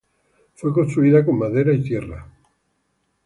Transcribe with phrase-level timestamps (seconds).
[0.55, 2.25] Fue construida con madera y tierra.